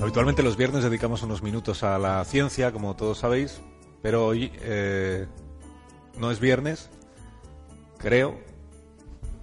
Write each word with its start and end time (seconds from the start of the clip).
Habitualmente 0.00 0.44
los 0.44 0.56
viernes 0.56 0.84
dedicamos 0.84 1.22
unos 1.22 1.42
minutos 1.42 1.82
a 1.82 1.98
la 1.98 2.24
ciencia, 2.24 2.70
como 2.70 2.94
todos 2.94 3.18
sabéis, 3.18 3.60
pero 4.00 4.26
hoy 4.26 4.52
eh, 4.60 5.26
no 6.18 6.30
es 6.30 6.38
viernes, 6.38 6.88
creo, 7.98 8.38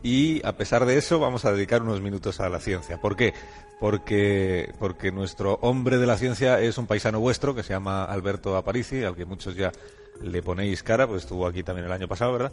y 0.02 0.46
a 0.46 0.56
pesar 0.56 0.86
de 0.86 0.98
eso 0.98 1.20
vamos 1.20 1.44
a 1.44 1.52
dedicar 1.52 1.82
unos 1.82 2.00
minutos 2.00 2.40
a 2.40 2.48
la 2.48 2.60
ciencia. 2.60 3.02
¿Por 3.02 3.18
qué? 3.18 3.34
Porque, 3.82 4.74
porque 4.80 5.12
nuestro 5.12 5.60
hombre 5.62 5.98
de 5.98 6.06
la 6.06 6.18
ciencia 6.18 6.62
es 6.62 6.78
un 6.78 6.88
paisano 6.88 7.20
vuestro 7.20 7.54
que 7.54 7.64
se 7.64 7.74
llama 7.74 8.06
Alberto 8.06 8.56
Aparici, 8.56 9.04
al 9.04 9.16
que 9.16 9.26
muchos 9.26 9.56
ya 9.56 9.74
le 10.22 10.42
ponéis 10.42 10.84
cara, 10.84 11.06
pues 11.06 11.24
estuvo 11.24 11.48
aquí 11.48 11.64
también 11.64 11.88
el 11.88 11.92
año 11.92 12.08
pasado, 12.08 12.32
¿verdad? 12.32 12.52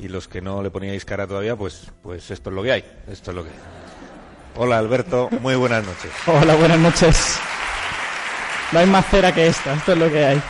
Y 0.00 0.08
los 0.08 0.26
que 0.26 0.40
no 0.40 0.60
le 0.60 0.70
poníais 0.70 1.04
cara 1.04 1.28
todavía, 1.28 1.54
pues, 1.54 1.92
pues 2.02 2.30
esto 2.32 2.50
es 2.50 2.56
lo 2.56 2.62
que 2.64 2.72
hay, 2.72 2.84
esto 3.06 3.30
es 3.30 3.36
lo 3.36 3.44
que 3.44 3.50
hay. 3.50 4.03
Hola 4.56 4.78
Alberto, 4.78 5.28
muy 5.40 5.56
buenas 5.56 5.84
noches. 5.84 6.10
Hola, 6.26 6.54
buenas 6.54 6.78
noches. 6.78 7.38
No 8.72 8.78
hay 8.78 8.86
más 8.86 9.06
cera 9.06 9.32
que 9.34 9.46
esta, 9.48 9.74
esto 9.74 9.92
es 9.92 9.98
lo 9.98 10.10
que 10.10 10.24
hay. 10.24 10.42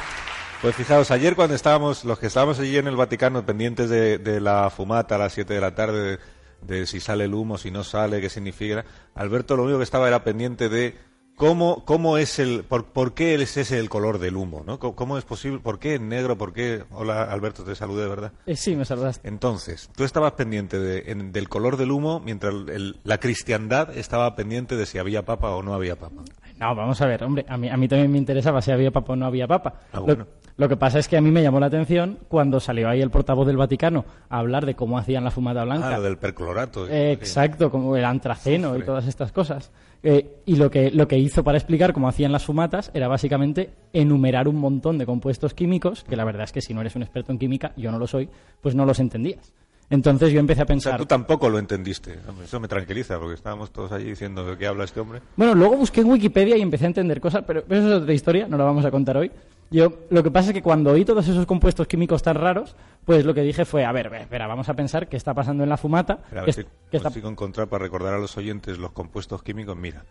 Pues 0.60 0.76
fijaos, 0.76 1.10
ayer 1.10 1.34
cuando 1.34 1.54
estábamos, 1.54 2.04
los 2.04 2.18
que 2.18 2.26
estábamos 2.26 2.58
allí 2.58 2.76
en 2.76 2.86
el 2.86 2.96
Vaticano 2.96 3.44
pendientes 3.44 3.88
de, 3.90 4.18
de 4.18 4.40
la 4.40 4.70
fumata 4.70 5.14
a 5.14 5.18
las 5.18 5.32
7 5.32 5.52
de 5.54 5.60
la 5.60 5.74
tarde, 5.74 6.18
de, 6.62 6.76
de 6.78 6.86
si 6.86 7.00
sale 7.00 7.24
el 7.24 7.34
humo, 7.34 7.58
si 7.58 7.70
no 7.70 7.84
sale, 7.84 8.20
qué 8.20 8.28
significa, 8.28 8.84
Alberto 9.14 9.56
lo 9.56 9.64
único 9.64 9.78
que 9.78 9.84
estaba 9.84 10.08
era 10.08 10.22
pendiente 10.24 10.68
de 10.68 10.96
cómo, 11.36 11.84
cómo 11.84 12.18
es 12.18 12.38
el, 12.38 12.64
por, 12.64 12.84
por 12.86 13.14
qué 13.14 13.34
es 13.34 13.56
ese 13.56 13.78
el 13.78 13.88
color 13.88 14.18
del 14.18 14.36
humo, 14.36 14.62
¿no? 14.66 14.78
¿Cómo, 14.78 14.94
cómo 14.94 15.18
es 15.18 15.24
posible, 15.24 15.58
por 15.60 15.78
qué 15.78 15.94
en 15.94 16.08
negro, 16.08 16.36
por 16.38 16.52
qué, 16.52 16.84
hola 16.90 17.24
Alberto, 17.24 17.64
te 17.64 17.74
saludé, 17.74 18.06
¿verdad? 18.08 18.32
Eh, 18.46 18.56
sí, 18.56 18.76
me 18.76 18.84
saludaste. 18.84 19.26
Entonces, 19.28 19.90
tú 19.96 20.04
estabas 20.04 20.32
pendiente 20.32 20.78
de- 20.78 21.10
en- 21.10 21.32
del 21.32 21.48
color 21.48 21.76
del 21.76 21.90
humo, 21.90 22.20
mientras 22.20 22.54
el- 22.68 23.00
la 23.04 23.18
cristiandad 23.18 23.96
estaba 23.96 24.34
pendiente 24.36 24.76
de 24.76 24.86
si 24.86 24.98
había 24.98 25.24
papa 25.24 25.50
o 25.50 25.62
no 25.62 25.74
había 25.74 25.96
papa. 25.96 26.22
No, 26.58 26.74
vamos 26.74 27.00
a 27.00 27.06
ver, 27.06 27.22
hombre, 27.24 27.44
a 27.48 27.56
mí, 27.56 27.68
a 27.68 27.76
mí 27.76 27.88
también 27.88 28.10
me 28.12 28.18
interesaba 28.18 28.62
si 28.62 28.70
había 28.70 28.90
papa 28.90 29.12
o 29.14 29.16
no 29.16 29.26
había 29.26 29.46
papa. 29.48 29.74
Ah, 29.92 29.96
Lo- 29.98 30.02
bueno. 30.04 30.26
lo, 30.56 30.68
que 30.68 30.76
pasa 30.76 31.00
es 31.00 31.08
que 31.08 31.16
a 31.16 31.20
mí 31.20 31.30
me 31.32 31.42
llamó 31.42 31.58
la 31.58 31.66
atención 31.66 32.18
cuando 32.28 32.60
salió 32.60 32.88
ahí 32.88 33.00
el 33.00 33.10
portavoz 33.10 33.46
del 33.46 33.56
Vaticano 33.56 34.04
a 34.28 34.38
hablar 34.38 34.64
de 34.64 34.74
cómo 34.74 34.96
hacían 34.96 35.24
la 35.24 35.30
fumata 35.32 35.64
blanca. 35.64 35.96
Ah, 35.96 36.00
del 36.00 36.16
perclorato. 36.16 36.88
Eh, 36.88 37.12
Exacto, 37.12 37.70
como 37.70 37.96
el 37.96 38.04
antraceno 38.04 38.76
y 38.76 38.82
todas 38.84 39.06
estas 39.06 39.32
cosas. 39.32 39.72
Eh, 40.04 40.42
y 40.46 40.56
lo 40.56 40.70
que, 40.70 40.90
lo 40.90 41.08
que 41.08 41.18
hizo 41.18 41.42
para 41.42 41.56
explicar 41.58 41.92
cómo 41.92 42.08
hacían 42.08 42.30
las 42.30 42.44
fumatas 42.44 42.90
era 42.94 43.08
básicamente 43.08 43.70
enumerar 43.92 44.46
un 44.48 44.56
montón 44.56 44.98
de 44.98 45.06
compuestos 45.06 45.54
químicos, 45.54 46.04
que 46.04 46.14
la 46.14 46.24
verdad 46.24 46.44
es 46.44 46.52
que 46.52 46.60
si 46.60 46.74
no 46.74 46.82
eres 46.82 46.94
un 46.94 47.02
experto 47.02 47.32
en 47.32 47.38
química, 47.38 47.72
yo 47.76 47.90
no 47.90 47.98
lo 47.98 48.06
soy, 48.06 48.28
pues 48.60 48.74
no 48.74 48.84
los 48.84 49.00
entendías. 49.00 49.52
Entonces 49.90 50.32
yo 50.32 50.40
empecé 50.40 50.62
a 50.62 50.64
O 50.64 50.66
sea, 50.66 50.74
pensar... 50.74 50.96
tú 50.98 51.06
tampoco 51.06 51.48
lo 51.48 51.58
entendiste. 51.58 52.18
Eso 52.42 52.58
me 52.58 52.68
tranquiliza, 52.68 53.18
porque 53.18 53.34
estábamos 53.34 53.70
todos 53.70 53.92
allí 53.92 54.06
diciendo 54.06 54.44
de 54.44 54.56
qué 54.56 54.66
habla 54.66 54.84
este 54.84 55.00
hombre. 55.00 55.20
Bueno, 55.36 55.54
luego 55.54 55.76
busqué 55.76 56.00
en 56.00 56.10
Wikipedia 56.10 56.56
y 56.56 56.62
empecé 56.62 56.84
a 56.84 56.88
entender 56.88 57.20
cosas, 57.20 57.44
pero 57.46 57.60
eso 57.60 57.88
es 57.96 58.02
otra 58.02 58.12
historia, 58.14 58.48
no 58.48 58.56
la 58.56 58.64
vamos 58.64 58.84
a 58.84 58.90
contar 58.90 59.16
hoy. 59.16 59.30
Yo, 59.70 59.92
lo 60.10 60.22
que 60.22 60.30
pasa 60.30 60.48
es 60.50 60.54
que 60.54 60.62
cuando 60.62 60.92
oí 60.92 61.04
todos 61.04 61.26
esos 61.26 61.46
compuestos 61.46 61.86
químicos 61.86 62.22
tan 62.22 62.36
raros, 62.36 62.76
pues 63.04 63.24
lo 63.24 63.34
que 63.34 63.42
dije 63.42 63.64
fue, 63.64 63.84
a 63.84 63.92
ver, 63.92 64.08
ve, 64.10 64.20
espera, 64.22 64.46
vamos 64.46 64.68
a 64.68 64.74
pensar 64.74 65.08
qué 65.08 65.16
está 65.16 65.34
pasando 65.34 65.62
en 65.64 65.68
la 65.68 65.76
fumata. 65.76 66.14
Espera, 66.24 66.40
a 66.42 66.44
ver 66.44 66.50
es- 66.50 66.56
si 66.90 66.96
está- 66.96 67.10
encontrar 67.28 67.68
para 67.68 67.82
recordar 67.84 68.14
a 68.14 68.18
los 68.18 68.36
oyentes 68.36 68.78
los 68.78 68.92
compuestos 68.92 69.42
químicos. 69.42 69.76
Mira, 69.76 70.04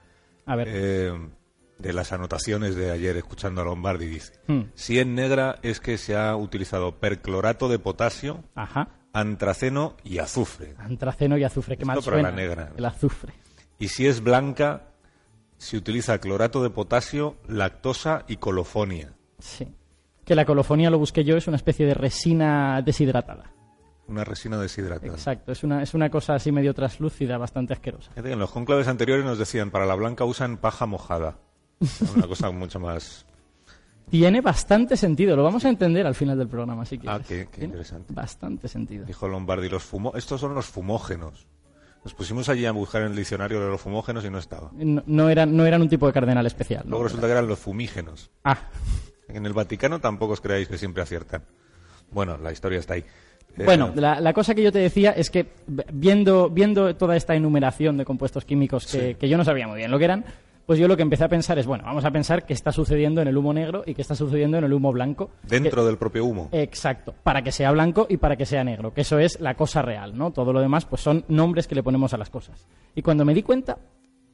A 0.46 0.56
ver, 0.56 0.68
eh, 0.72 1.14
de 1.80 1.94
las 1.94 2.12
anotaciones 2.14 2.76
de 2.76 2.92
ayer 2.92 3.16
escuchando 3.18 3.62
a 3.62 3.66
Lombardi 3.66 4.06
dice: 4.08 4.34
Hmm. 4.48 4.64
Si 4.76 5.00
en 5.00 5.16
negra 5.16 5.60
es 5.62 5.80
que 5.80 5.98
se 5.98 6.16
ha 6.16 6.36
utilizado 6.36 6.96
perclorato 7.00 7.70
de 7.70 7.80
potasio, 7.80 8.44
ajá, 8.56 8.90
antraceno 9.14 9.96
y 10.04 10.18
azufre. 10.18 10.76
antraceno 10.80 11.38
y 11.38 11.44
azufre, 11.44 11.78
qué 11.78 11.84
Esto 11.84 11.88
mal 11.88 12.04
para 12.04 12.18
la 12.18 12.24
suena, 12.24 12.32
negra. 12.36 12.72
el 12.76 12.86
azufre. 12.86 13.34
Y 13.80 13.88
si 13.90 14.08
es 14.08 14.22
blanca, 14.22 14.88
se 15.58 15.78
utiliza 15.78 16.18
clorato 16.20 16.62
de 16.64 16.70
potasio, 16.70 17.38
lactosa 17.48 18.26
y 18.28 18.38
colofonia. 18.38 19.14
Sí. 19.40 19.68
Que 20.26 20.36
la 20.36 20.46
colofonía 20.46 20.90
lo 20.90 20.98
busqué 21.00 21.24
yo, 21.24 21.38
es 21.38 21.48
una 21.48 21.58
especie 21.58 21.86
de 21.86 21.94
resina 21.94 22.82
deshidratada. 22.82 23.52
Una 24.08 24.24
resina 24.24 24.58
deshidratada. 24.58 25.14
Exacto, 25.14 25.52
es 25.52 25.64
una, 25.64 25.82
es 25.82 25.94
una 25.94 26.10
cosa 26.10 26.36
así 26.36 26.52
medio 26.52 26.74
traslúcida, 26.74 27.38
bastante 27.38 27.74
asquerosa. 27.74 28.12
Que 28.14 28.32
en 28.32 28.40
los 28.40 28.52
conclaves 28.52 28.88
anteriores 28.88 29.26
nos 29.26 29.38
decían, 29.38 29.70
para 29.72 29.86
la 29.86 29.96
blanca 29.96 30.26
usan 30.26 30.58
paja 30.58 30.86
mojada. 30.86 31.38
Una 32.16 32.28
cosa 32.28 32.50
mucho 32.52 32.80
más... 32.80 33.26
Tiene 34.10 34.42
bastante 34.42 34.96
sentido, 34.96 35.36
lo 35.36 35.44
vamos 35.44 35.66
a 35.66 35.70
entender 35.70 36.06
al 36.06 36.14
final 36.16 36.38
del 36.38 36.48
programa, 36.48 36.86
si 36.86 37.00
quieres. 37.00 37.22
Ah, 37.22 37.26
qué- 37.28 37.48
interesante. 37.66 38.14
Bastante 38.14 38.68
sentido. 38.68 39.06
Dijo 39.06 39.28
Lombardi, 39.28 39.70
los 39.70 39.84
fumo... 39.84 40.14
estos 40.16 40.40
son 40.40 40.54
los 40.54 40.66
fumógenos. 40.68 41.48
Nos 42.04 42.14
pusimos 42.14 42.50
allí 42.50 42.66
a 42.66 42.72
buscar 42.74 43.02
en 43.02 43.12
el 43.12 43.16
diccionario 43.16 43.62
de 43.62 43.70
los 43.70 43.82
fumógenos 43.82 44.24
y 44.26 44.30
no 44.30 44.38
estaba. 44.38 44.70
No, 44.74 45.02
no 45.06 45.30
eran, 45.30 45.56
no 45.56 45.66
eran 45.66 45.82
un 45.82 45.90
tipo 45.90 46.06
de 46.06 46.14
cardenal 46.14 46.46
especial. 46.46 46.84
¿no? 46.86 46.92
Luego 46.92 47.06
resulta 47.06 47.28
que 47.28 47.32
eran 47.32 47.48
los 47.48 47.58
fumígenos. 47.60 48.30
Ah, 48.44 48.58
En 49.30 49.46
el 49.46 49.54
Vaticano 49.54 50.00
tampoco 50.00 50.34
os 50.34 50.42
creáis 50.42 50.68
que 50.68 50.78
siempre 50.78 51.02
aciertan. 51.02 51.44
Bueno, 52.12 52.38
la 52.38 52.52
historia 52.52 52.80
está 52.80 52.96
ahí. 52.96 53.06
Eh, 53.58 53.64
bueno, 53.66 53.92
la, 53.96 54.20
la 54.20 54.34
cosa 54.34 54.54
que 54.54 54.62
yo 54.64 54.72
te 54.72 54.80
decía 54.80 55.12
es 55.12 55.30
que 55.30 55.48
viendo, 55.94 56.50
viendo 56.50 56.96
toda 56.96 57.16
esta 57.16 57.36
enumeración 57.36 57.98
de 57.98 58.04
compuestos 58.06 58.44
químicos 58.46 58.86
que, 58.86 59.10
Sí. 59.12 59.16
que 59.16 59.30
yo 59.30 59.38
no 59.38 59.46
sabía 59.46 59.68
muy 59.68 59.78
bien 59.78 59.90
lo 59.90 59.98
que 59.98 60.06
eran, 60.06 60.26
pues 60.66 60.80
yo 60.80 60.88
lo 60.88 60.96
que 60.96 61.02
empecé 61.04 61.24
a 61.26 61.30
pensar 61.30 61.60
es, 61.60 61.66
bueno, 61.66 61.84
vamos 61.84 62.06
a 62.06 62.12
pensar 62.12 62.46
qué 62.46 62.54
está 62.54 62.72
sucediendo 62.72 63.22
en 63.22 63.28
el 63.28 63.38
humo 63.38 63.54
negro 63.54 63.84
y 63.86 63.94
qué 63.94 64.02
está 64.02 64.16
sucediendo 64.16 64.58
en 64.58 64.64
el 64.64 64.74
humo 64.74 64.92
blanco. 64.92 65.32
Dentro 65.44 65.86
del 65.86 65.98
propio 65.98 66.26
humo. 66.26 66.50
Que- 66.52 66.62
exacto, 66.64 67.14
para 67.24 67.42
que 67.42 67.52
sea 67.52 67.72
blanco 67.72 68.06
y 68.10 68.18
para 68.18 68.36
que 68.38 68.46
sea 68.46 68.64
negro, 68.64 68.94
que 68.94 69.02
eso 69.02 69.20
es 69.20 69.40
la 69.42 69.56
cosa 69.56 69.82
real, 69.82 70.18
¿no? 70.18 70.32
Todo 70.32 70.54
lo 70.54 70.62
demás 70.62 70.86
pues 70.86 71.02
son 71.02 71.26
nombres 71.28 71.68
que 71.68 71.76
le 71.76 71.84
ponemos 71.84 72.14
a 72.14 72.18
las 72.18 72.30
cosas. 72.30 72.66
Y 72.96 73.02
cuando 73.02 73.26
me 73.26 73.34
di 73.34 73.44
cuenta, 73.44 73.78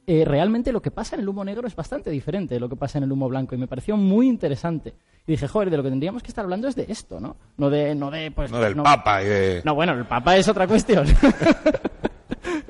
eh, 0.06 0.24
realmente 0.24 0.72
lo 0.72 0.80
que 0.82 0.90
pasa 0.90 1.14
en 1.14 1.20
el 1.22 1.28
humo 1.28 1.44
negro 1.44 1.66
es 1.68 1.76
bastante 1.76 2.10
diferente 2.10 2.54
de 2.54 2.60
lo 2.60 2.68
que 2.68 2.74
pasa 2.76 2.98
en 2.98 3.04
el 3.04 3.12
humo 3.12 3.28
blanco 3.28 3.54
y 3.54 3.58
me 3.58 3.68
pareció 3.68 3.96
muy 3.96 4.26
interesante. 4.28 4.94
Y 5.26 5.32
dije, 5.32 5.46
joder, 5.46 5.70
de 5.70 5.76
lo 5.76 5.82
que 5.82 5.90
tendríamos 5.90 6.22
que 6.22 6.28
estar 6.28 6.44
hablando 6.44 6.66
es 6.68 6.74
de 6.74 6.86
esto, 6.88 7.20
¿no? 7.20 7.36
No 7.58 7.70
de, 7.70 7.94
no 7.94 8.10
de, 8.10 8.30
pues, 8.30 8.50
no 8.50 8.58
del 8.58 8.74
Papa. 8.76 9.22
y 9.22 9.26
de- 9.26 9.62
no, 9.64 9.74
bueno, 9.74 9.92
el 9.92 10.06
Papa 10.06 10.36
es 10.36 10.48
otra 10.48 10.66
cuestión. 10.66 11.06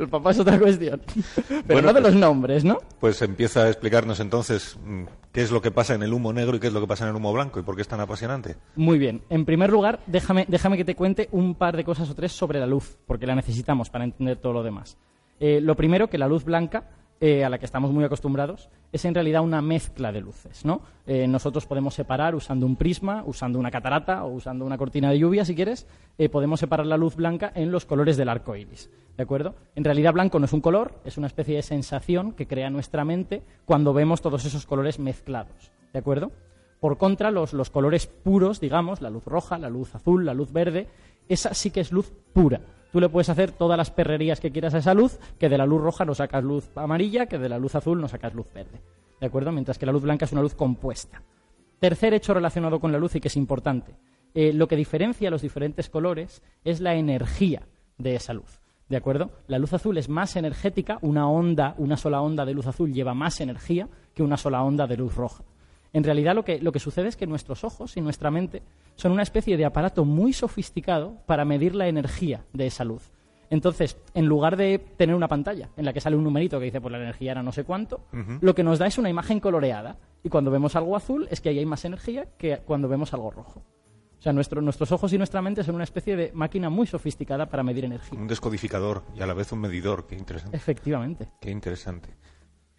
el 0.00 0.09
Papa 0.09 0.31
es 0.31 0.38
otra 0.41 0.59
cuestión. 0.59 1.00
Pero 1.49 1.62
Bueno, 1.66 1.88
no 1.88 1.93
de 1.94 2.00
pues- 2.00 2.12
los 2.15 2.21
nombres, 2.21 2.65
¿no? 2.65 2.78
Pues 3.00 3.21
empieza 3.22 3.62
a 3.65 3.69
explicarnos 3.69 4.21
entonces 4.21 4.78
mm, 4.84 5.05
qué 5.33 5.43
es 5.43 5.50
lo 5.50 5.61
que 5.61 5.71
pasa 5.71 5.94
en 5.94 6.03
el 6.03 6.12
humo 6.12 6.33
negro 6.33 6.56
y 6.56 6.61
qué 6.61 6.66
es 6.69 6.72
lo 6.72 6.81
que 6.81 6.87
pasa 6.87 7.05
en 7.05 7.11
el 7.11 7.16
humo 7.16 7.33
blanco 7.33 7.61
y 7.61 7.62
por 7.62 7.77
qué 7.77 7.83
es 7.83 7.88
tan 7.88 8.00
apasionante. 8.00 8.56
Muy 8.77 8.99
bien. 8.99 9.22
En 9.31 9.44
primer 9.44 9.71
lugar, 9.71 10.00
déjame, 10.06 10.44
déjame 10.49 10.77
que 10.77 10.84
te 10.84 10.94
cuente 10.97 11.28
un 11.33 11.55
par 11.55 11.77
de 11.77 11.84
cosas 11.84 12.09
o 12.10 12.15
tres 12.15 12.33
sobre 12.33 12.59
la 12.60 12.66
luz, 12.66 12.97
porque 13.06 13.27
la 13.27 13.34
necesitamos 13.34 13.91
para 13.91 14.05
entender 14.05 14.39
todo 14.39 14.53
lo 14.53 14.62
demás. 14.62 14.97
Eh, 15.39 15.60
lo 15.62 15.75
primero, 15.77 16.09
que 16.10 16.19
la 16.19 16.28
luz 16.28 16.44
blanca, 16.44 16.84
eh, 17.22 17.44
a 17.44 17.50
la 17.50 17.58
que 17.58 17.66
estamos 17.66 17.91
muy 17.91 18.03
acostumbrados, 18.03 18.70
es 18.92 19.04
en 19.04 19.14
realidad 19.14 19.42
una 19.42 19.60
mezcla 19.60 20.10
de 20.10 20.22
luces, 20.22 20.65
¿no? 20.65 20.80
Eh, 21.06 21.28
nosotros 21.28 21.66
podemos 21.66 21.92
separar 21.92 22.34
usando 22.34 22.65
un 22.65 22.77
prisma, 22.77 23.22
usando 23.27 23.59
una 23.59 23.71
catarata 23.71 24.24
o 24.24 24.33
usando 24.33 24.65
una 24.65 24.78
cortina 24.78 25.10
de 25.10 25.18
lluvia, 25.18 25.45
si 25.45 25.54
quieres, 25.54 25.86
eh, 26.16 26.30
podemos 26.30 26.60
separar 26.60 26.86
la 26.86 26.97
luz 26.97 27.16
blanca 27.16 27.53
en 27.54 27.71
los 27.71 27.84
colores 27.84 28.16
del 28.16 28.30
arco 28.30 28.56
iris, 28.56 28.89
¿de 29.18 29.22
acuerdo? 29.22 29.54
En 29.74 29.84
realidad, 29.84 30.15
blanco 30.15 30.39
no 30.39 30.47
es 30.47 30.53
un 30.54 30.62
color, 30.62 30.95
es 31.04 31.18
una 31.18 31.27
especie 31.27 31.56
de 31.56 31.62
sensación 31.62 32.33
que 32.33 32.47
crea 32.47 32.71
nuestra 32.71 33.04
mente 33.04 33.42
cuando 33.66 33.92
vemos 33.92 34.22
todos 34.22 34.47
esos 34.47 34.65
colores 34.65 34.98
mezclados, 34.98 35.72
¿de 35.92 35.98
acuerdo? 35.98 36.33
Por 36.80 36.97
contra, 36.97 37.30
los, 37.30 37.53
los 37.53 37.68
colores 37.68 38.06
puros, 38.06 38.60
digamos, 38.60 39.03
la 39.03 39.10
luz 39.10 39.27
roja, 39.27 39.59
la 39.59 39.68
luz 39.68 39.95
azul, 39.95 40.24
la 40.24 40.33
luz 40.33 40.53
verde, 40.53 40.89
esa 41.28 41.53
sí 41.53 41.71
que 41.71 41.80
es 41.80 41.92
luz 41.92 42.10
pura. 42.33 42.62
Tú 42.92 43.01
le 43.01 43.09
puedes 43.09 43.28
hacer 43.28 43.53
todas 43.53 43.77
las 43.78 43.91
perrerías 43.91 44.41
que 44.41 44.51
quieras 44.51 44.75
a 44.75 44.78
esa 44.78 44.95
luz, 44.95 45.19
que 45.39 45.48
de 45.48 45.59
la 45.59 45.66
luz 45.66 45.81
roja 45.81 46.04
no 46.04 46.15
sacas 46.15 46.42
luz 46.42 46.71
amarilla, 46.77 47.27
que 47.27 47.39
de 47.39 47.48
la 47.48 47.59
luz 47.59 47.75
azul 47.75 48.01
no 48.01 48.09
sacas 48.09 48.34
luz 48.34 48.47
verde. 48.53 48.81
¿De 49.21 49.27
acuerdo? 49.27 49.53
Mientras 49.53 49.78
que 49.78 49.87
la 49.87 49.92
luz 49.92 50.03
blanca 50.03 50.25
es 50.25 50.33
una 50.33 50.42
luz 50.42 50.54
compuesta. 50.54 51.22
Tercer 51.78 52.15
hecho 52.15 52.34
relacionado 52.34 52.81
con 52.81 52.91
la 52.91 52.98
luz 52.98 53.15
y 53.15 53.21
que 53.21 53.28
es 53.28 53.37
importante. 53.37 53.95
Eh, 54.34 54.53
lo 54.53 54.66
que 54.66 54.77
diferencia 54.77 55.31
los 55.31 55.42
diferentes 55.42 55.89
colores 55.89 56.42
es 56.65 56.81
la 56.81 56.95
energía 56.95 57.66
de 57.98 58.15
esa 58.16 58.33
luz. 58.33 58.60
¿De 58.89 58.97
acuerdo? 58.97 59.31
La 59.47 59.59
luz 59.59 59.72
azul 59.72 59.97
es 59.98 60.09
más 60.09 60.34
energética, 60.34 60.98
una 61.03 61.28
onda, 61.28 61.75
una 61.78 61.97
sola 61.97 62.21
onda 62.21 62.45
de 62.45 62.54
luz 62.54 62.66
azul 62.66 62.93
lleva 62.93 63.15
más 63.15 63.41
energía 63.41 63.89
que 64.15 64.22
una 64.25 64.36
sola 64.36 64.63
onda 64.65 64.86
de 64.89 64.97
luz 64.97 65.15
roja. 65.15 65.45
En 65.92 66.04
realidad 66.04 66.34
lo 66.34 66.45
que, 66.45 66.60
lo 66.60 66.71
que 66.72 66.78
sucede 66.78 67.09
es 67.09 67.16
que 67.16 67.27
nuestros 67.27 67.65
ojos 67.65 67.97
y 67.97 68.01
nuestra 68.01 68.31
mente 68.31 68.63
son 68.95 69.13
una 69.13 69.22
especie 69.25 69.57
de 69.57 69.65
aparato 69.65 70.04
muy 70.04 70.33
sofisticado 70.33 71.16
para 71.27 71.45
medir 71.45 71.75
la 71.75 71.89
energía 71.89 72.45
de 72.53 72.66
esa 72.66 72.84
luz. 72.84 73.10
Entonces, 73.51 73.97
en 74.15 74.27
lugar 74.27 74.57
de 74.57 74.78
tener 74.78 75.16
una 75.16 75.27
pantalla 75.27 75.71
en 75.77 75.84
la 75.84 75.92
que 75.92 76.01
sale 76.01 76.15
un 76.15 76.22
numerito 76.22 76.60
que 76.60 76.66
dice 76.66 76.81
pues 76.81 76.92
la 76.92 76.98
energía 76.98 77.33
era 77.33 77.42
no 77.42 77.51
sé 77.51 77.65
cuánto, 77.65 78.04
lo 78.41 78.54
que 78.54 78.63
nos 78.63 78.78
da 78.78 78.87
es 78.87 78.98
una 78.98 79.10
imagen 79.10 79.41
coloreada. 79.41 79.97
Y 80.22 80.28
cuando 80.28 80.51
vemos 80.53 80.77
algo 80.77 80.95
azul 80.95 81.27
es 81.31 81.41
que 81.41 81.48
ahí 81.48 81.59
hay 81.59 81.66
más 81.66 81.84
energía 81.84 82.27
que 82.39 82.59
cuando 82.59 82.86
vemos 82.89 83.13
algo 83.13 83.31
rojo. 83.33 83.63
O 84.19 84.22
sea, 84.22 84.33
nuestro- 84.34 84.60
nuestros 84.60 84.93
ojos 84.93 85.13
y 85.15 85.19
nuestra 85.19 85.41
mente 85.43 85.65
son 85.65 85.75
una 85.75 85.84
especie 85.84 86.15
de 86.15 86.31
máquina 86.34 86.69
muy 86.71 86.86
sofisticada 86.86 87.47
para 87.47 87.63
medir 87.65 87.86
energía. 87.86 88.16
Un 88.21 88.28
descodificador 88.28 89.03
y 89.16 89.22
a 89.22 89.27
la 89.27 89.33
vez 89.34 89.51
un 89.51 89.60
medidor. 89.60 90.07
Qué 90.07 90.15
interesante. 90.15 90.57
Efectivamente. 90.57 91.28
Qué 91.41 91.51
interesante. 91.51 92.10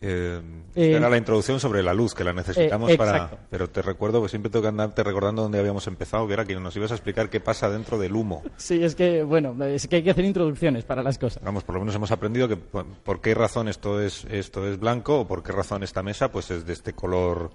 Eh, 0.01 0.42
Eh, 0.74 0.94
era 0.95 1.09
la 1.09 1.18
introducción 1.18 1.59
sobre 1.59 1.83
la 1.83 1.94
luz, 1.94 2.13
que 2.15 2.24
la 2.24 2.33
necesitamos 2.33 2.89
eh, 2.92 2.98
para... 2.98 3.30
Pero 3.50 3.69
te 3.69 3.81
recuerdo 3.81 4.21
que 4.24 4.30
siempre 4.30 4.50
tengo 4.50 4.63
que 4.63 4.69
andarte 4.69 5.03
recordando 5.03 5.42
dónde 5.44 5.59
habíamos 5.59 5.86
empezado, 5.88 6.25
que 6.27 6.33
era 6.33 6.45
que 6.45 6.56
nos 6.56 6.75
ibas 6.75 6.92
a 6.92 6.95
explicar 6.95 7.30
qué 7.30 7.39
pasa 7.39 7.69
dentro 7.69 8.00
del 8.00 8.15
humo. 8.15 8.42
Sí, 8.57 8.83
es 8.83 8.95
que, 8.95 9.21
bueno, 9.24 9.56
es 9.65 9.88
que 9.88 9.98
hay 9.98 10.03
que 10.03 10.12
hacer 10.12 10.25
introducciones 10.25 10.83
para 10.86 11.03
las 11.03 11.18
cosas. 11.18 11.44
Vamos, 11.44 11.63
por 11.63 11.75
lo 11.75 11.81
menos 11.81 11.94
hemos 11.95 12.12
aprendido 12.12 12.48
que 12.48 12.56
por, 12.57 12.86
por 12.86 13.21
qué 13.21 13.33
razón 13.36 13.68
esto 13.68 14.01
es, 14.01 14.25
esto 14.31 14.68
es 14.68 14.80
blanco 14.80 15.19
o 15.21 15.27
por 15.27 15.44
qué 15.44 15.51
razón 15.51 15.83
esta 15.83 16.01
mesa 16.01 16.31
pues 16.31 16.50
es 16.51 16.65
de 16.65 16.74
este 16.74 16.94
color 16.94 17.51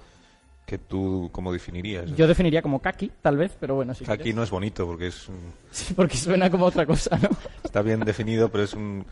que 0.67 0.79
tú, 0.79 1.31
¿cómo 1.33 1.53
definirías? 1.53 2.11
Yo 2.17 2.27
definiría 2.27 2.61
como 2.61 2.81
kaki, 2.83 3.13
tal 3.23 3.37
vez, 3.37 3.57
pero 3.59 3.77
bueno, 3.77 3.95
si 3.95 4.05
Aquí 4.05 4.17
quieres. 4.17 4.35
no 4.35 4.43
es 4.43 4.51
bonito 4.51 4.85
porque 4.85 5.07
es 5.07 5.29
Sí, 5.71 5.95
porque 5.95 6.17
suena 6.17 6.51
como 6.51 6.67
otra 6.67 6.85
cosa, 6.85 7.17
¿no? 7.17 7.29
está 7.65 7.83
bien 7.83 8.01
definido, 8.01 8.49
pero 8.51 8.65
es 8.65 8.75
un... 8.75 9.07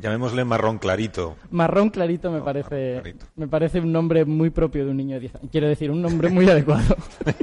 Llamémosle 0.00 0.44
marrón 0.44 0.78
clarito. 0.78 1.36
Marrón 1.50 1.90
clarito 1.90 2.30
me 2.30 2.40
parece, 2.40 3.00
clarito. 3.02 3.26
me 3.36 3.48
parece 3.48 3.80
un 3.80 3.92
nombre 3.92 4.24
muy 4.24 4.50
propio 4.50 4.84
de 4.84 4.90
un 4.90 4.96
niño 4.96 5.14
de 5.14 5.20
10 5.20 5.34
años. 5.36 5.48
Quiero 5.50 5.68
decir, 5.68 5.90
un 5.90 6.02
nombre 6.02 6.28
muy 6.28 6.48
adecuado. 6.48 6.96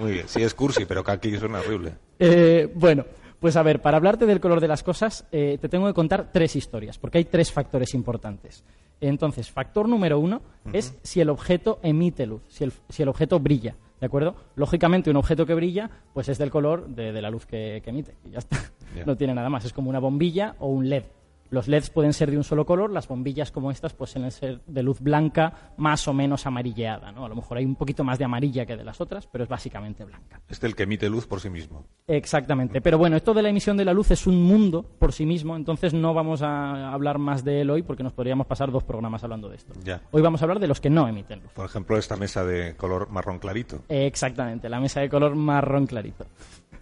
Muy 0.00 0.12
bien, 0.12 0.28
sí 0.28 0.42
es 0.42 0.54
cursi, 0.54 0.86
pero 0.86 1.04
kaki 1.04 1.36
suena 1.36 1.58
horrible. 1.60 1.92
Eh, 2.18 2.72
bueno, 2.74 3.04
pues 3.38 3.56
a 3.56 3.62
ver, 3.62 3.82
para 3.82 3.98
hablarte 3.98 4.24
del 4.24 4.40
color 4.40 4.60
de 4.60 4.68
las 4.68 4.82
cosas, 4.82 5.26
eh, 5.30 5.58
te 5.60 5.68
tengo 5.68 5.86
que 5.86 5.92
contar 5.92 6.30
tres 6.32 6.56
historias, 6.56 6.98
porque 6.98 7.18
hay 7.18 7.24
tres 7.24 7.52
factores 7.52 7.92
importantes. 7.92 8.64
Entonces, 9.00 9.50
factor 9.50 9.88
número 9.88 10.18
uno 10.18 10.40
es 10.72 10.98
si 11.02 11.20
el 11.20 11.28
objeto 11.30 11.80
emite 11.82 12.26
luz, 12.26 12.42
si 12.48 12.64
el, 12.64 12.72
si 12.88 13.02
el 13.02 13.08
objeto 13.08 13.40
brilla, 13.40 13.76
¿de 14.00 14.06
acuerdo? 14.06 14.36
Lógicamente, 14.56 15.10
un 15.10 15.16
objeto 15.16 15.44
que 15.44 15.54
brilla, 15.54 15.90
pues 16.14 16.28
es 16.28 16.38
del 16.38 16.50
color 16.50 16.88
de, 16.88 17.12
de 17.12 17.22
la 17.22 17.30
luz 17.30 17.44
que, 17.44 17.80
que 17.84 17.90
emite, 17.90 18.14
y 18.24 18.30
ya 18.30 18.38
está. 18.38 18.58
No 19.06 19.16
tiene 19.16 19.34
nada 19.34 19.48
más, 19.48 19.64
es 19.64 19.72
como 19.72 19.88
una 19.88 20.00
bombilla 20.00 20.56
o 20.58 20.68
un 20.68 20.88
LED. 20.88 21.04
Los 21.50 21.66
LEDs 21.66 21.90
pueden 21.90 22.12
ser 22.12 22.30
de 22.30 22.36
un 22.36 22.44
solo 22.44 22.64
color, 22.64 22.90
las 22.90 23.08
bombillas 23.08 23.50
como 23.50 23.70
estas 23.70 23.92
pues 23.92 24.10
suelen 24.10 24.30
ser 24.30 24.60
de 24.66 24.82
luz 24.82 25.00
blanca 25.00 25.72
más 25.76 26.06
o 26.06 26.12
menos 26.12 26.46
amarilleada, 26.46 27.10
¿no? 27.10 27.26
A 27.26 27.28
lo 27.28 27.34
mejor 27.34 27.58
hay 27.58 27.64
un 27.64 27.74
poquito 27.74 28.04
más 28.04 28.18
de 28.18 28.24
amarilla 28.24 28.64
que 28.64 28.76
de 28.76 28.84
las 28.84 29.00
otras, 29.00 29.26
pero 29.26 29.42
es 29.42 29.50
básicamente 29.50 30.04
blanca. 30.04 30.40
Este 30.48 30.66
el 30.66 30.76
que 30.76 30.84
emite 30.84 31.10
luz 31.10 31.26
por 31.26 31.40
sí 31.40 31.50
mismo. 31.50 31.84
Exactamente. 32.06 32.80
Pero 32.80 32.98
bueno, 32.98 33.16
esto 33.16 33.34
de 33.34 33.42
la 33.42 33.48
emisión 33.48 33.76
de 33.76 33.84
la 33.84 33.92
luz 33.92 34.12
es 34.12 34.26
un 34.26 34.42
mundo 34.42 34.84
por 34.98 35.12
sí 35.12 35.26
mismo, 35.26 35.56
entonces 35.56 35.92
no 35.92 36.14
vamos 36.14 36.42
a 36.42 36.92
hablar 36.92 37.18
más 37.18 37.44
de 37.44 37.62
él 37.62 37.70
hoy 37.70 37.82
porque 37.82 38.04
nos 38.04 38.12
podríamos 38.12 38.46
pasar 38.46 38.70
dos 38.70 38.84
programas 38.84 39.24
hablando 39.24 39.48
de 39.48 39.56
esto. 39.56 39.74
Ya. 39.82 40.02
Hoy 40.12 40.22
vamos 40.22 40.40
a 40.42 40.44
hablar 40.44 40.60
de 40.60 40.68
los 40.68 40.80
que 40.80 40.90
no 40.90 41.08
emiten 41.08 41.40
luz. 41.40 41.52
Por 41.52 41.66
ejemplo, 41.66 41.96
esta 41.96 42.16
mesa 42.16 42.44
de 42.44 42.76
color 42.76 43.10
marrón 43.10 43.40
clarito. 43.40 43.82
Exactamente, 43.88 44.68
la 44.68 44.78
mesa 44.78 45.00
de 45.00 45.08
color 45.08 45.34
marrón 45.34 45.86
clarito. 45.86 46.26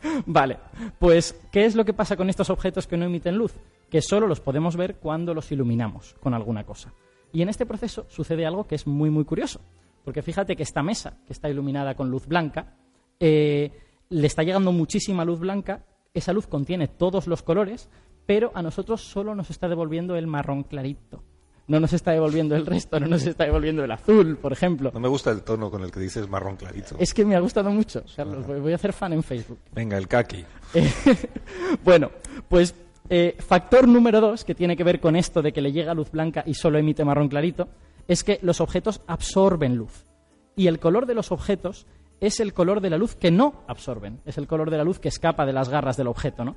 Vale, 0.26 0.58
pues 0.98 1.34
¿qué 1.50 1.64
es 1.64 1.74
lo 1.74 1.84
que 1.84 1.92
pasa 1.92 2.16
con 2.16 2.28
estos 2.28 2.50
objetos 2.50 2.86
que 2.86 2.96
no 2.96 3.06
emiten 3.06 3.36
luz? 3.36 3.54
Que 3.90 4.02
solo 4.02 4.26
los 4.26 4.40
podemos 4.40 4.76
ver 4.76 4.96
cuando 4.96 5.34
los 5.34 5.50
iluminamos 5.50 6.14
con 6.20 6.34
alguna 6.34 6.64
cosa. 6.64 6.92
Y 7.32 7.42
en 7.42 7.48
este 7.48 7.66
proceso 7.66 8.06
sucede 8.08 8.46
algo 8.46 8.66
que 8.66 8.74
es 8.74 8.86
muy 8.86 9.10
muy 9.10 9.24
curioso, 9.24 9.60
porque 10.04 10.22
fíjate 10.22 10.56
que 10.56 10.62
esta 10.62 10.82
mesa, 10.82 11.18
que 11.26 11.32
está 11.32 11.48
iluminada 11.48 11.94
con 11.94 12.10
luz 12.10 12.26
blanca, 12.26 12.74
eh, 13.20 13.72
le 14.08 14.26
está 14.26 14.42
llegando 14.42 14.72
muchísima 14.72 15.24
luz 15.24 15.40
blanca, 15.40 15.84
esa 16.14 16.32
luz 16.32 16.46
contiene 16.46 16.88
todos 16.88 17.26
los 17.26 17.42
colores, 17.42 17.88
pero 18.26 18.50
a 18.54 18.62
nosotros 18.62 19.02
solo 19.02 19.34
nos 19.34 19.50
está 19.50 19.68
devolviendo 19.68 20.16
el 20.16 20.26
marrón 20.26 20.64
clarito. 20.64 21.22
No 21.66 21.80
nos 21.80 21.92
está 21.92 22.12
devolviendo 22.12 22.56
el 22.56 22.64
resto, 22.64 22.98
no 22.98 23.06
nos 23.06 23.26
está 23.26 23.44
devolviendo 23.44 23.84
el 23.84 23.90
azul, 23.90 24.38
por 24.38 24.54
ejemplo. 24.54 24.90
No 24.94 25.00
me 25.00 25.08
gusta 25.08 25.30
el 25.30 25.42
tono 25.42 25.70
con 25.70 25.82
el 25.82 25.90
que 25.90 26.00
dices 26.00 26.26
marrón 26.26 26.56
clarito. 26.56 26.96
Es 26.98 27.12
que 27.12 27.26
me 27.26 27.36
ha 27.36 27.40
gustado 27.40 27.70
mucho, 27.70 28.02
Carlos. 28.16 28.46
Voy 28.46 28.72
a 28.72 28.76
hacer 28.76 28.94
fan 28.94 29.12
en 29.12 29.22
Facebook. 29.22 29.58
Venga, 29.74 29.98
el 29.98 30.08
kaki. 30.08 30.44
Bueno, 31.84 32.10
pues 32.48 32.74
eh, 33.08 33.36
factor 33.38 33.88
número 33.88 34.20
dos, 34.20 34.44
que 34.44 34.54
tiene 34.54 34.76
que 34.76 34.84
ver 34.84 35.00
con 35.00 35.16
esto 35.16 35.42
de 35.42 35.52
que 35.52 35.60
le 35.60 35.72
llega 35.72 35.94
luz 35.94 36.10
blanca 36.10 36.42
y 36.46 36.54
solo 36.54 36.78
emite 36.78 37.04
marrón 37.04 37.28
clarito, 37.28 37.68
es 38.06 38.24
que 38.24 38.38
los 38.42 38.60
objetos 38.60 39.02
absorben 39.06 39.76
luz. 39.76 40.06
Y 40.56 40.66
el 40.66 40.78
color 40.78 41.06
de 41.06 41.14
los 41.14 41.30
objetos 41.30 41.86
es 42.20 42.40
el 42.40 42.52
color 42.52 42.80
de 42.80 42.90
la 42.90 42.98
luz 42.98 43.14
que 43.14 43.30
no 43.30 43.62
absorben. 43.68 44.20
Es 44.24 44.38
el 44.38 44.46
color 44.46 44.70
de 44.70 44.76
la 44.76 44.84
luz 44.84 44.98
que 44.98 45.08
escapa 45.08 45.46
de 45.46 45.52
las 45.52 45.68
garras 45.68 45.96
del 45.96 46.08
objeto, 46.08 46.44
¿no? 46.44 46.56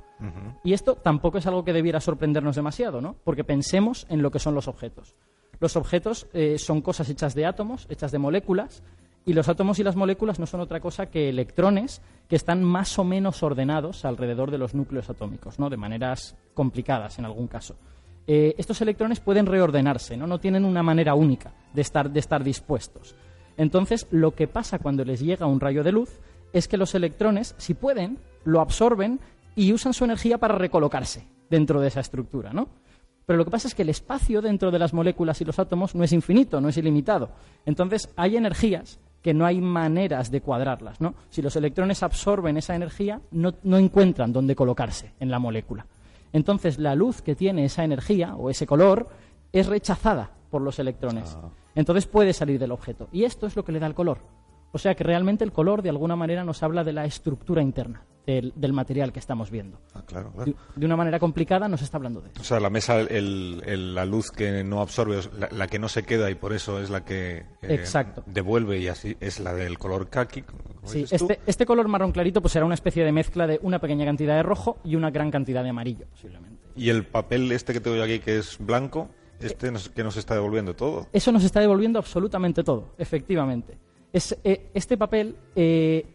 Y 0.63 0.74
esto 0.74 0.95
tampoco 0.95 1.38
es 1.38 1.45
algo 1.45 1.63
que 1.63 1.74
debiera 1.74 2.00
sorprendernos 2.00 2.56
demasiado, 2.56 3.01
¿no? 3.01 3.15
Porque 3.24 3.44
pensemos 3.44 4.07
en 4.09 4.21
lo 4.21 4.31
que 4.31 4.39
son 4.39 4.56
los 4.56 4.68
objetos. 4.68 5.15
Los 5.59 5.75
objetos 5.75 6.27
eh, 6.33 6.57
son 6.57 6.81
cosas 6.81 7.09
hechas 7.09 7.36
de 7.36 7.45
átomos, 7.45 7.86
hechas 7.89 8.12
de 8.12 8.18
moléculas, 8.18 8.81
y 9.25 9.33
los 9.33 9.50
átomos 9.50 9.79
y 9.79 9.83
las 9.83 9.95
moléculas 9.95 10.39
no 10.39 10.45
son 10.45 10.62
otra 10.62 10.79
cosa 10.79 11.06
que 11.07 11.29
electrones 11.29 12.01
que 12.27 12.35
están 12.35 12.63
más 12.63 12.97
o 12.97 13.03
menos 13.03 13.44
ordenados 13.44 14.06
alrededor 14.06 14.51
de 14.51 14.57
los 14.57 14.73
núcleos 14.73 15.09
atómicos, 15.09 15.59
¿no? 15.59 15.69
De 15.69 15.77
maneras 15.77 16.35
complicadas 16.53 17.19
en 17.19 17.25
algún 17.25 17.47
caso. 17.47 17.75
Eh, 18.27 18.56
estos 18.57 18.81
electrones 18.81 19.19
pueden 19.19 19.45
reordenarse, 19.45 20.18
¿no? 20.18 20.27
No 20.27 20.39
tienen 20.39 20.65
una 20.65 20.83
manera 20.83 21.13
única 21.13 21.53
de 21.73 21.81
estar, 21.81 22.09
de 22.09 22.19
estar 22.19 22.44
dispuestos. 22.44 23.15
Entonces, 23.57 24.07
lo 24.12 24.31
que 24.31 24.47
pasa 24.47 24.79
cuando 24.79 25.03
les 25.03 25.19
llega 25.19 25.45
un 25.45 25.59
rayo 25.59 25.83
de 25.83 25.91
luz 25.91 26.19
es 26.53 26.67
que 26.67 26.77
los 26.77 26.95
electrones, 26.95 27.53
si 27.57 27.74
pueden, 27.74 28.17
lo 28.44 28.62
absorben 28.62 29.19
y 29.56 29.74
usan 29.74 29.94
su 29.94 30.03
energía 30.03 30.38
para 30.38 30.56
recolocarse 30.56 31.27
dentro 31.50 31.81
de 31.81 31.89
esa 31.89 32.00
estructura, 32.00 32.53
¿no? 32.53 32.69
Pero 33.25 33.38
lo 33.38 33.45
que 33.45 33.51
pasa 33.51 33.67
es 33.67 33.75
que 33.75 33.83
el 33.83 33.89
espacio 33.89 34.41
dentro 34.41 34.71
de 34.71 34.79
las 34.79 34.94
moléculas 34.94 35.39
y 35.41 35.45
los 35.45 35.59
átomos 35.59 35.95
no 35.95 36.03
es 36.03 36.12
infinito, 36.12 36.59
no 36.59 36.69
es 36.69 36.77
ilimitado. 36.77 37.29
Entonces, 37.65 38.09
hay 38.15 38.35
energías 38.35 39.00
que 39.21 39.33
no 39.33 39.45
hay 39.45 39.62
maneras 39.62 40.31
de 40.31 40.41
cuadrarlas, 40.41 41.00
¿no? 41.00 41.13
Si 41.29 41.41
los 41.41 41.56
electrones 41.56 42.03
absorben 42.03 42.57
esa 42.57 42.75
energía, 42.75 43.21
no, 43.31 43.53
no 43.63 43.77
encuentran 43.77 44.33
dónde 44.33 44.56
colocarse 44.56 45.13
en 45.19 45.29
la 45.29 45.39
molécula. 45.39 45.85
Entonces, 46.33 46.79
la 46.79 46.95
luz 46.95 47.21
que 47.21 47.35
tiene 47.35 47.65
esa 47.65 47.83
energía 47.83 48.35
o 48.35 48.50
ese 48.50 48.65
color 48.65 49.09
es 49.51 49.68
rechazada 49.68 50.31
por 50.50 50.62
los 50.62 50.79
electrones. 50.79 51.38
Entonces 51.75 52.06
puede 52.06 52.33
salir 52.33 52.59
del 52.59 52.71
objeto. 52.71 53.07
Y 53.12 53.23
esto 53.23 53.47
es 53.47 53.56
lo 53.56 53.63
que 53.63 53.71
le 53.71 53.79
da 53.79 53.88
el 53.88 53.94
color. 53.94 54.19
O 54.71 54.77
sea 54.79 54.95
que 54.95 55.03
realmente 55.03 55.43
el 55.43 55.51
color 55.51 55.81
de 55.81 55.89
alguna 55.89 56.15
manera 56.15 56.43
nos 56.43 56.63
habla 56.63 56.84
de 56.84 56.93
la 56.93 57.05
estructura 57.05 57.62
interna 57.62 58.03
del, 58.25 58.53
del 58.55 58.72
material 58.72 59.12
que 59.12 59.19
estamos 59.19 59.50
viendo. 59.51 59.79
Ah, 59.93 60.03
claro, 60.05 60.31
claro. 60.31 60.45
De, 60.51 60.55
de 60.75 60.86
una 60.86 60.95
manera 60.95 61.19
complicada 61.19 61.67
nos 61.67 61.81
está 61.81 61.98
hablando 61.98 62.22
de 62.22 62.29
eso. 62.29 62.39
O 62.41 62.43
sea, 62.43 62.60
la 62.60 62.69
mesa, 62.69 63.00
el- 63.00 63.62
el- 63.65 63.95
la 63.95 64.05
luz 64.05 64.31
que 64.31 64.63
no 64.63 64.79
absorbe, 64.81 65.19
la, 65.38 65.50
la 65.51 65.67
que 65.67 65.79
no 65.79 65.89
se 65.89 66.03
queda 66.03 66.29
y 66.29 66.36
por 66.36 66.53
eso 66.53 66.79
es 66.79 66.89
la 66.89 67.03
que 67.03 67.38
eh, 67.38 67.45
Exacto. 67.63 68.24
devuelve 68.27 68.77
y 68.79 68.88
así 68.88 69.17
es 69.19 69.39
la 69.39 69.53
del 69.53 69.77
color 69.77 70.10
kaki. 70.10 70.43
como 70.43 70.62
Sí, 70.86 71.05
este, 71.12 71.39
este 71.45 71.65
color 71.65 71.88
marrón 71.88 72.12
clarito 72.12 72.41
pues 72.41 72.53
será 72.53 72.65
una 72.65 72.75
especie 72.75 73.03
de 73.03 73.12
mezcla 73.12 73.45
de 73.48 73.60
una 73.63 73.79
pequeña 73.79 74.05
cantidad 74.05 74.36
de 74.36 74.43
rojo 74.43 74.77
y 74.84 74.95
una 74.95 75.12
gran 75.12 75.29
cantidad 75.31 75.63
de 75.63 75.69
amarillo, 75.69 76.05
posiblemente. 76.12 76.62
Y 76.75 76.89
el 76.89 77.05
papel 77.05 77.51
este 77.51 77.74
que 77.74 77.81
te 77.81 77.89
doy 77.89 78.00
aquí, 78.01 78.19
que 78.19 78.38
es 78.38 78.57
blanco, 78.60 79.10
este 79.41 79.72
nos, 79.72 79.89
que 79.89 80.03
nos 80.03 80.15
está 80.15 80.36
devolviendo 80.36 80.75
todo. 80.75 81.07
Eso 81.12 81.31
nos 81.31 81.43
está 81.43 81.60
devolviendo 81.60 82.00
absolutamente 82.00 82.63
todo, 82.63 82.93
efectivamente. 82.98 83.77
Es, 84.13 84.38
eh, 84.44 84.70
este 84.74 84.98
papel 84.98 85.38
eh, 85.56 86.06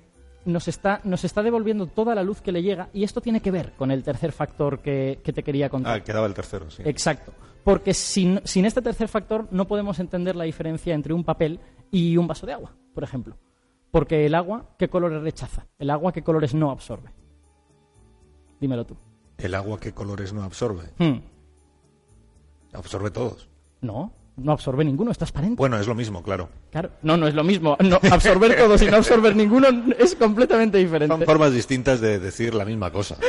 nos, 0.44 0.68
está, 0.68 1.00
nos 1.04 1.24
está 1.24 1.42
devolviendo 1.42 1.86
toda 1.86 2.14
la 2.14 2.22
luz 2.22 2.40
que 2.40 2.52
le 2.52 2.62
llega 2.62 2.88
y 2.92 3.04
esto 3.04 3.20
tiene 3.20 3.40
que 3.40 3.50
ver 3.50 3.72
con 3.72 3.90
el 3.90 4.02
tercer 4.02 4.32
factor 4.32 4.80
que, 4.80 5.20
que 5.22 5.32
te 5.32 5.42
quería 5.42 5.68
contar. 5.68 5.96
Ah, 5.96 6.04
quedaba 6.04 6.26
el 6.26 6.34
tercero, 6.34 6.70
sí. 6.70 6.82
Exacto. 6.84 7.32
Porque 7.64 7.94
sin, 7.94 8.40
sin 8.44 8.64
este 8.64 8.82
tercer 8.82 9.08
factor 9.08 9.48
no 9.50 9.66
podemos 9.66 9.98
entender 9.98 10.36
la 10.36 10.44
diferencia 10.44 10.94
entre 10.94 11.12
un 11.12 11.24
papel 11.24 11.58
y 11.90 12.16
un 12.16 12.28
vaso 12.28 12.46
de 12.46 12.52
agua, 12.52 12.76
por 12.94 13.02
ejemplo. 13.02 13.36
Porque 13.90 14.26
el 14.26 14.34
agua, 14.34 14.74
¿qué 14.78 14.88
colores 14.88 15.22
rechaza? 15.22 15.66
El 15.78 15.90
agua, 15.90 16.12
¿qué 16.12 16.22
colores 16.22 16.54
no 16.54 16.70
absorbe? 16.70 17.10
Dímelo 18.60 18.84
tú. 18.84 18.96
El 19.38 19.54
agua, 19.54 19.80
¿qué 19.80 19.92
colores 19.92 20.32
no 20.32 20.42
absorbe? 20.42 20.92
Hmm. 20.98 21.20
Absorbe 22.72 23.10
todos. 23.10 23.48
No, 23.80 24.12
no 24.36 24.52
absorbe 24.52 24.84
ninguno, 24.84 25.10
es 25.10 25.18
transparente. 25.18 25.56
Bueno, 25.56 25.78
es 25.78 25.86
lo 25.86 25.94
mismo, 25.94 26.22
claro. 26.22 26.48
Claro. 26.70 26.90
No, 27.02 27.16
no 27.16 27.26
es 27.26 27.34
lo 27.34 27.44
mismo. 27.44 27.76
No, 27.80 27.98
absorber 28.10 28.56
todos 28.56 28.82
y 28.82 28.86
no 28.86 28.96
absorber 28.98 29.34
ninguno 29.36 29.68
es 29.98 30.14
completamente 30.14 30.78
Son 30.78 30.84
diferente. 30.86 31.24
formas 31.26 31.52
distintas 31.52 32.00
de 32.00 32.18
decir 32.18 32.54
la 32.54 32.64
misma 32.64 32.90
cosa. 32.90 33.16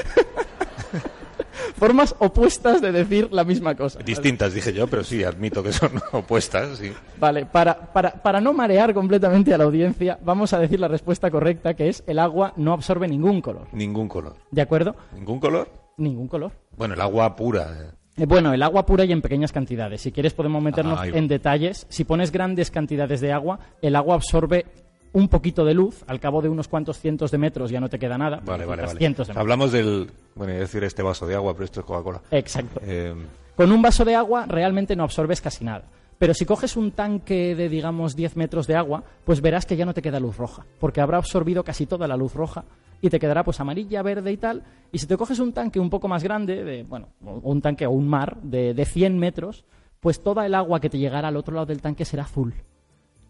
Formas 1.76 2.16
opuestas 2.20 2.82
de 2.82 2.92
decir 2.92 3.30
la 3.32 3.44
misma 3.44 3.76
cosa. 3.76 4.00
Distintas, 4.00 4.54
dije 4.54 4.74
yo, 4.74 4.88
pero 4.88 5.04
sí, 5.04 5.24
admito 5.24 5.62
que 5.62 5.72
son 5.72 5.92
opuestas, 6.12 6.78
sí. 6.80 6.92
Vale, 7.20 7.46
para, 7.46 7.94
para, 7.94 8.12
para 8.12 8.42
no 8.42 8.52
marear 8.54 8.94
completamente 8.96 9.54
a 9.54 9.58
la 9.60 9.66
audiencia, 9.66 10.18
vamos 10.24 10.54
a 10.54 10.60
decir 10.60 10.80
la 10.80 10.88
respuesta 10.88 11.30
correcta, 11.30 11.76
que 11.76 11.90
es 11.90 12.04
el 12.08 12.18
agua 12.18 12.54
no 12.58 12.74
absorbe 12.74 13.08
ningún 13.08 13.42
color. 13.42 13.68
Ningún 13.74 14.08
color. 14.08 14.36
¿De 14.50 14.62
acuerdo? 14.62 14.96
¿Ningún 15.14 15.40
color? 15.40 15.70
Ningún 15.98 16.28
color. 16.28 16.52
Bueno, 16.76 16.96
el 16.96 17.02
agua 17.02 17.36
pura. 17.36 17.94
Eh. 18.18 18.26
Bueno, 18.26 18.54
el 18.54 18.64
agua 18.64 18.86
pura 18.86 19.06
y 19.06 19.12
en 19.12 19.22
pequeñas 19.22 19.52
cantidades. 19.52 20.02
Si 20.02 20.12
quieres 20.12 20.34
podemos 20.34 20.62
meternos 20.62 21.00
en 21.04 21.28
detalles. 21.28 21.86
Si 21.90 22.04
pones 22.04 22.32
grandes 22.32 22.72
cantidades 22.72 23.22
de 23.22 23.32
agua, 23.32 23.60
el 23.82 23.96
agua 23.96 24.16
absorbe 24.16 24.66
un 25.14 25.28
poquito 25.28 25.66
de 25.66 25.74
luz. 25.74 26.04
Al 26.08 26.20
cabo 26.20 26.42
de 26.42 26.50
unos 26.50 26.68
cuantos 26.68 27.00
cientos 27.00 27.32
de 27.32 27.38
metros 27.38 27.72
ya 27.72 27.80
no 27.80 27.90
te 27.90 28.00
queda 28.00 28.18
nada. 28.18 28.42
Vale, 28.44 28.66
vale, 28.66 28.84
vale. 28.84 28.98
Cientos 28.98 29.28
de 29.28 29.32
metros. 29.32 29.42
Hablamos 29.42 29.72
del. 29.72 30.10
Bueno, 30.36 30.54
iba 30.54 30.60
a 30.60 30.62
decir 30.62 30.84
este 30.84 31.02
vaso 31.02 31.26
de 31.26 31.36
agua, 31.36 31.54
pero 31.54 31.66
esto 31.66 31.80
es 31.80 31.86
Coca-Cola. 31.86 32.22
Exacto. 32.32 32.82
Eh, 32.84 33.14
Con 33.56 33.72
un 33.72 33.82
vaso 33.82 34.06
de 34.06 34.16
agua 34.16 34.46
realmente 34.48 34.96
no 34.96 35.04
absorbes 35.04 35.42
casi 35.42 35.66
nada. 35.66 35.86
Pero 36.18 36.34
si 36.34 36.46
coges 36.46 36.76
un 36.76 36.92
tanque 36.92 37.56
de, 37.56 37.70
digamos, 37.70 38.16
10 38.16 38.38
metros 38.38 38.66
de 38.68 38.76
agua, 38.76 39.04
pues 39.24 39.42
verás 39.42 39.66
que 39.66 39.76
ya 39.76 39.86
no 39.86 39.94
te 39.94 40.02
queda 40.02 40.20
luz 40.20 40.38
roja, 40.38 40.66
porque 40.80 41.02
habrá 41.02 41.18
absorbido 41.18 41.64
casi 41.64 41.86
toda 41.86 42.08
la 42.08 42.18
luz 42.18 42.34
roja 42.34 42.66
y 43.02 43.10
te 43.10 43.20
quedará 43.20 43.44
pues 43.44 43.60
amarilla, 43.60 44.02
verde 44.02 44.32
y 44.32 44.38
tal. 44.38 44.64
Y 44.92 44.98
si 44.98 45.06
te 45.06 45.18
coges 45.18 45.40
un 45.40 45.54
tanque 45.54 45.80
un 45.80 45.90
poco 45.90 46.08
más 46.08 46.24
grande, 46.24 46.64
de, 46.64 46.84
bueno, 46.84 47.10
un 47.22 47.62
tanque 47.62 47.86
o 47.86 47.92
un 47.92 48.08
mar 48.08 48.38
de, 48.42 48.74
de 48.74 48.86
100 48.86 49.20
metros, 49.20 49.66
pues 50.00 50.22
toda 50.24 50.46
el 50.46 50.56
agua 50.56 50.80
que 50.80 50.90
te 50.90 50.98
llegará 50.98 51.28
al 51.28 51.38
otro 51.38 51.54
lado 51.54 51.68
del 51.68 51.82
tanque 51.82 52.06
será 52.06 52.24
azul. 52.24 52.56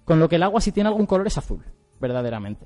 Con 0.05 0.19
lo 0.19 0.29
que 0.29 0.37
el 0.37 0.43
agua 0.43 0.61
si 0.61 0.71
tiene 0.71 0.87
algún 0.87 1.05
color 1.05 1.27
es 1.27 1.37
azul, 1.37 1.63
verdaderamente. 1.99 2.65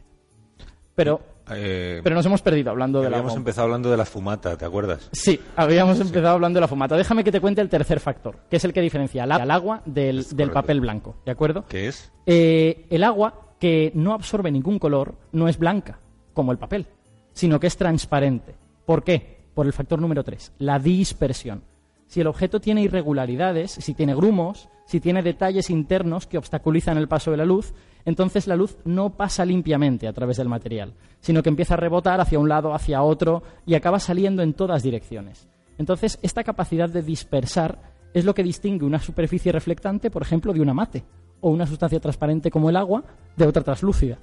Pero, 0.94 1.22
eh, 1.56 2.02
pero 2.04 2.16
nos 2.16 2.26
hemos 2.26 2.42
perdido 2.42 2.72
hablando 2.72 3.02
de 3.02 3.10
la 3.10 3.18
habíamos 3.18 3.38
empezado 3.38 3.66
hablando 3.66 3.92
de 3.92 3.98
la 3.98 4.06
fumata, 4.06 4.58
¿te 4.58 4.66
acuerdas? 4.66 5.10
Sí, 5.12 5.40
habíamos 5.56 6.00
empezado 6.00 6.36
hablando 6.36 6.58
de 6.58 6.62
la 6.62 6.68
fumata. 6.68 6.96
Déjame 6.96 7.24
que 7.24 7.32
te 7.32 7.42
cuente 7.42 7.62
el 7.62 7.70
tercer 7.70 8.00
factor, 8.00 8.38
que 8.50 8.58
es 8.58 8.66
el 8.66 8.74
que 8.74 8.82
diferencia 8.82 9.24
al 9.24 9.32
al 9.32 9.52
agua 9.52 9.82
del, 9.86 10.26
del 10.36 10.52
papel 10.52 10.82
blanco, 10.82 11.16
¿de 11.26 11.32
acuerdo? 11.32 11.66
¿Qué 11.68 11.88
es? 11.88 12.12
Eh, 12.26 12.86
el 12.90 13.04
agua 13.04 13.56
que 13.60 13.92
no 13.96 14.14
absorbe 14.14 14.52
ningún 14.52 14.80
color 14.80 15.16
no 15.32 15.48
es 15.48 15.58
blanca, 15.58 16.00
como 16.34 16.52
el 16.52 16.58
papel, 16.58 16.88
sino 17.34 17.60
que 17.60 17.68
es 17.68 17.78
transparente. 17.78 18.56
¿Por 18.86 19.04
qué? 19.04 19.46
Por 19.54 19.66
el 19.66 19.74
factor 19.74 20.02
número 20.02 20.24
3, 20.24 20.54
la 20.60 20.80
dispersión. 20.80 21.64
Si 22.08 22.20
el 22.20 22.28
objeto 22.28 22.60
tiene 22.60 22.82
irregularidades, 22.82 23.72
si 23.72 23.94
tiene 23.94 24.16
grumos, 24.16 24.68
si 24.86 25.00
tiene 25.00 25.22
detalles 25.22 25.70
internos 25.70 26.28
que 26.28 26.38
obstaculizan 26.38 26.98
el 26.98 27.08
paso 27.08 27.32
de 27.32 27.38
la 27.38 27.46
luz, 27.46 27.74
entonces 28.06 28.48
la 28.48 28.56
luz 28.56 28.78
no 28.86 29.12
pasa 29.12 29.46
limpiamente 29.46 30.08
a 30.08 30.14
través 30.14 30.38
del 30.38 30.50
material, 30.50 30.94
sino 31.20 31.44
que 31.44 31.50
empieza 31.50 31.76
a 31.76 31.78
rebotar 31.78 32.20
hacia 32.20 32.40
un 32.40 32.50
lado, 32.50 32.74
hacia 32.74 33.04
otro 33.04 33.44
y 33.66 33.76
acaba 33.76 34.00
saliendo 34.00 34.42
en 34.42 34.54
todas 34.54 34.84
direcciones. 34.84 35.48
Entonces, 35.78 36.20
esta 36.22 36.44
capacidad 36.44 36.90
de 36.90 37.02
dispersar 37.02 37.80
es 38.14 38.26
lo 38.26 38.34
que 38.34 38.44
distingue 38.44 38.86
una 38.86 39.00
superficie 39.00 39.52
reflectante, 39.52 40.12
por 40.12 40.22
ejemplo, 40.22 40.54
de 40.54 40.62
una 40.62 40.74
mate, 40.74 41.04
o 41.40 41.50
una 41.50 41.66
sustancia 41.66 42.00
transparente 42.00 42.52
como 42.52 42.70
el 42.70 42.76
agua 42.76 43.04
de 43.36 43.48
otra 43.48 43.64
translúcida. 43.64 44.18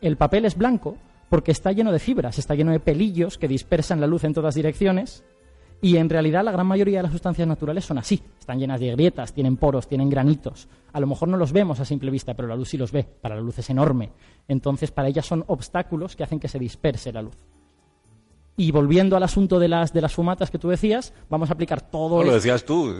El 0.00 0.16
papel 0.16 0.44
es 0.44 0.56
blanco 0.56 0.96
porque 1.28 1.52
está 1.52 1.72
lleno 1.72 1.92
de 1.92 1.98
fibras, 1.98 2.38
está 2.38 2.54
lleno 2.54 2.72
de 2.72 2.80
pelillos 2.80 3.38
que 3.38 3.48
dispersan 3.48 4.00
la 4.00 4.06
luz 4.06 4.24
en 4.24 4.34
todas 4.34 4.54
direcciones 4.54 5.24
y 5.82 5.96
en 5.98 6.08
realidad 6.08 6.42
la 6.44 6.52
gran 6.52 6.66
mayoría 6.66 6.98
de 6.98 7.02
las 7.04 7.12
sustancias 7.12 7.46
naturales 7.46 7.84
son 7.84 7.98
así. 7.98 8.22
Están 8.38 8.58
llenas 8.58 8.80
de 8.80 8.90
grietas, 8.92 9.32
tienen 9.32 9.56
poros, 9.56 9.86
tienen 9.86 10.08
granitos. 10.08 10.68
A 10.92 11.00
lo 11.00 11.06
mejor 11.06 11.28
no 11.28 11.36
los 11.36 11.52
vemos 11.52 11.80
a 11.80 11.84
simple 11.84 12.10
vista, 12.10 12.34
pero 12.34 12.48
la 12.48 12.56
luz 12.56 12.70
sí 12.70 12.78
los 12.78 12.92
ve. 12.92 13.04
Para 13.04 13.34
la 13.36 13.40
luz 13.42 13.58
es 13.58 13.68
enorme. 13.70 14.10
Entonces, 14.48 14.90
para 14.90 15.08
ellas 15.08 15.26
son 15.26 15.44
obstáculos 15.48 16.16
que 16.16 16.24
hacen 16.24 16.40
que 16.40 16.48
se 16.48 16.58
disperse 16.58 17.12
la 17.12 17.22
luz. 17.22 17.36
Y 18.56 18.70
volviendo 18.72 19.16
al 19.16 19.22
asunto 19.22 19.58
de 19.58 19.68
las, 19.68 19.92
de 19.92 20.00
las 20.00 20.14
fumatas 20.14 20.50
que 20.50 20.58
tú 20.58 20.68
decías, 20.68 21.12
vamos 21.28 21.50
a 21.50 21.52
aplicar 21.52 21.82
todo... 21.90 22.18
No, 22.18 22.24
lo 22.24 22.34
decías 22.34 22.64
tú. 22.64 22.94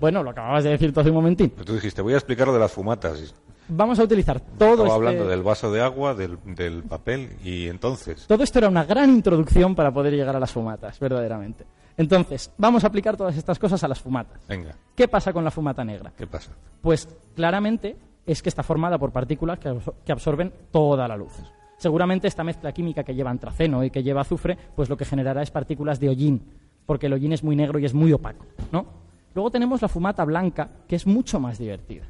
Bueno, 0.00 0.22
lo 0.24 0.30
acababas 0.30 0.64
de 0.64 0.70
decir 0.70 0.92
tú 0.92 1.00
hace 1.00 1.10
un 1.10 1.16
momentín. 1.16 1.50
Tú 1.50 1.74
dijiste, 1.74 2.02
voy 2.02 2.14
a 2.14 2.16
explicar 2.16 2.48
lo 2.48 2.52
de 2.52 2.58
las 2.60 2.72
fumatas. 2.72 3.32
Vamos 3.68 3.98
a 3.98 4.04
utilizar 4.04 4.40
todo 4.40 4.70
Estaba 4.70 4.84
este- 4.86 4.94
hablando 4.94 5.28
del 5.28 5.42
vaso 5.42 5.70
de 5.70 5.82
agua, 5.82 6.14
del, 6.14 6.38
del 6.46 6.82
papel, 6.82 7.36
y 7.44 7.68
entonces. 7.68 8.26
Todo 8.26 8.42
esto 8.42 8.58
era 8.58 8.68
una 8.68 8.84
gran 8.84 9.10
introducción 9.10 9.74
para 9.74 9.92
poder 9.92 10.14
llegar 10.14 10.34
a 10.34 10.40
las 10.40 10.50
fumatas, 10.50 10.98
verdaderamente. 10.98 11.64
Entonces, 11.98 12.50
vamos 12.56 12.84
a 12.84 12.86
aplicar 12.86 13.16
todas 13.16 13.36
estas 13.36 13.58
cosas 13.58 13.82
a 13.84 13.88
las 13.88 14.00
fumatas. 14.00 14.40
Venga, 14.48 14.74
¿Qué 14.94 15.06
pasa 15.08 15.32
con 15.32 15.44
la 15.44 15.50
fumata 15.50 15.84
negra? 15.84 16.12
¿qué 16.16 16.26
pasa? 16.26 16.52
Pues 16.80 17.06
claramente 17.34 17.96
es 18.24 18.40
que 18.42 18.48
está 18.48 18.62
formada 18.62 18.96
por 18.98 19.10
partículas 19.12 19.58
que, 19.58 19.68
absor- 19.68 19.94
que 20.06 20.12
absorben 20.12 20.52
toda 20.70 21.06
la 21.08 21.16
luz. 21.16 21.32
Seguramente 21.76 22.26
esta 22.28 22.42
mezcla 22.44 22.72
química 22.72 23.02
que 23.04 23.14
lleva 23.14 23.30
antraceno 23.30 23.84
y 23.84 23.90
que 23.90 24.02
lleva 24.02 24.22
azufre, 24.22 24.56
pues 24.74 24.88
lo 24.88 24.96
que 24.96 25.04
generará 25.04 25.42
es 25.42 25.50
partículas 25.50 26.00
de 26.00 26.08
hollín, 26.08 26.42
porque 26.86 27.06
el 27.06 27.12
hollín 27.12 27.32
es 27.32 27.42
muy 27.44 27.54
negro 27.56 27.78
y 27.78 27.84
es 27.84 27.94
muy 27.94 28.12
opaco, 28.12 28.46
¿no? 28.72 28.86
Luego 29.34 29.50
tenemos 29.50 29.82
la 29.82 29.88
fumata 29.88 30.24
blanca, 30.24 30.68
que 30.88 30.96
es 30.96 31.06
mucho 31.06 31.38
más 31.38 31.58
divertida, 31.58 32.04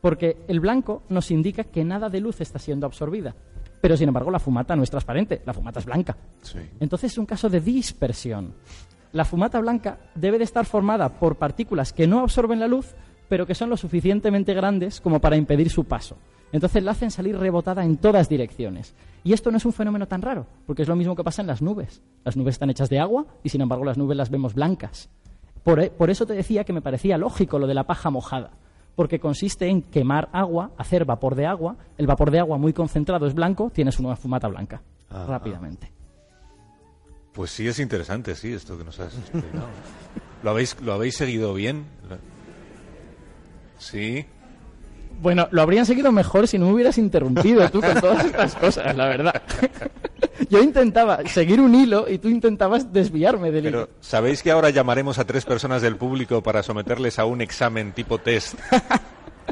porque 0.00 0.44
el 0.48 0.60
blanco 0.60 1.02
nos 1.08 1.30
indica 1.30 1.64
que 1.64 1.84
nada 1.84 2.08
de 2.10 2.20
luz 2.20 2.40
está 2.40 2.58
siendo 2.58 2.84
absorbida, 2.86 3.34
pero 3.80 3.96
sin 3.96 4.08
embargo 4.08 4.30
la 4.30 4.38
fumata 4.38 4.76
no 4.76 4.82
es 4.82 4.90
transparente, 4.90 5.40
la 5.46 5.54
fumata 5.54 5.80
es 5.80 5.86
blanca. 5.86 6.16
Sí. 6.42 6.58
Entonces 6.80 7.12
es 7.12 7.18
un 7.18 7.26
caso 7.26 7.48
de 7.48 7.60
dispersión. 7.60 8.52
La 9.16 9.24
fumata 9.24 9.58
blanca 9.60 9.96
debe 10.14 10.36
de 10.36 10.44
estar 10.44 10.66
formada 10.66 11.08
por 11.08 11.36
partículas 11.36 11.94
que 11.94 12.06
no 12.06 12.20
absorben 12.20 12.60
la 12.60 12.68
luz, 12.68 12.94
pero 13.30 13.46
que 13.46 13.54
son 13.54 13.70
lo 13.70 13.78
suficientemente 13.78 14.52
grandes 14.52 15.00
como 15.00 15.22
para 15.22 15.38
impedir 15.38 15.70
su 15.70 15.84
paso. 15.84 16.18
Entonces 16.52 16.84
la 16.84 16.90
hacen 16.90 17.10
salir 17.10 17.38
rebotada 17.38 17.82
en 17.82 17.96
todas 17.96 18.28
direcciones. 18.28 18.94
Y 19.24 19.32
esto 19.32 19.50
no 19.50 19.56
es 19.56 19.64
un 19.64 19.72
fenómeno 19.72 20.06
tan 20.06 20.20
raro, 20.20 20.44
porque 20.66 20.82
es 20.82 20.88
lo 20.88 20.96
mismo 20.96 21.16
que 21.16 21.24
pasa 21.24 21.40
en 21.40 21.48
las 21.48 21.62
nubes. 21.62 22.02
Las 22.26 22.36
nubes 22.36 22.56
están 22.56 22.68
hechas 22.68 22.90
de 22.90 23.00
agua 23.00 23.24
y 23.42 23.48
sin 23.48 23.62
embargo 23.62 23.86
las 23.86 23.96
nubes 23.96 24.18
las 24.18 24.28
vemos 24.28 24.52
blancas. 24.52 25.08
Por, 25.64 25.90
por 25.92 26.10
eso 26.10 26.26
te 26.26 26.34
decía 26.34 26.64
que 26.64 26.74
me 26.74 26.82
parecía 26.82 27.16
lógico 27.16 27.58
lo 27.58 27.66
de 27.66 27.72
la 27.72 27.84
paja 27.84 28.10
mojada, 28.10 28.50
porque 28.96 29.18
consiste 29.18 29.68
en 29.68 29.80
quemar 29.80 30.28
agua, 30.34 30.72
hacer 30.76 31.06
vapor 31.06 31.36
de 31.36 31.46
agua, 31.46 31.76
el 31.96 32.06
vapor 32.06 32.30
de 32.30 32.40
agua 32.40 32.58
muy 32.58 32.74
concentrado 32.74 33.26
es 33.26 33.32
blanco, 33.32 33.70
tienes 33.70 33.98
una 33.98 34.14
fumata 34.14 34.46
blanca, 34.48 34.82
Ajá. 35.08 35.24
rápidamente. 35.24 35.95
Pues 37.36 37.50
sí, 37.50 37.68
es 37.68 37.78
interesante, 37.80 38.34
sí, 38.34 38.54
esto 38.54 38.78
que 38.78 38.84
nos 38.84 38.98
has 38.98 39.12
explicado. 39.14 39.68
¿Lo 40.42 40.50
habéis, 40.50 40.74
¿Lo 40.80 40.94
habéis 40.94 41.16
seguido 41.16 41.52
bien? 41.52 41.84
Sí. 43.78 44.24
Bueno, 45.20 45.46
lo 45.50 45.60
habrían 45.60 45.84
seguido 45.84 46.10
mejor 46.12 46.48
si 46.48 46.58
no 46.58 46.64
me 46.64 46.72
hubieras 46.72 46.96
interrumpido 46.96 47.68
tú 47.70 47.82
con 47.82 48.00
todas 48.00 48.24
estas 48.24 48.54
cosas, 48.54 48.96
la 48.96 49.08
verdad. 49.08 49.42
Yo 50.48 50.62
intentaba 50.62 51.26
seguir 51.26 51.60
un 51.60 51.74
hilo 51.74 52.08
y 52.08 52.16
tú 52.16 52.28
intentabas 52.28 52.90
desviarme 52.90 53.50
del 53.50 53.64
Pero 53.64 53.78
hilo. 53.80 53.88
¿sabéis 54.00 54.42
que 54.42 54.50
ahora 54.50 54.70
llamaremos 54.70 55.18
a 55.18 55.26
tres 55.26 55.44
personas 55.44 55.82
del 55.82 55.96
público 55.96 56.42
para 56.42 56.62
someterles 56.62 57.18
a 57.18 57.26
un 57.26 57.42
examen 57.42 57.92
tipo 57.92 58.16
test 58.16 58.54